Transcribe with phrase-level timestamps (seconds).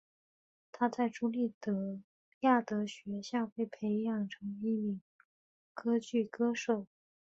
[0.71, 1.53] 她在朱利
[2.39, 4.99] 亚德学校被培养成为一名
[5.75, 6.87] 歌剧歌手。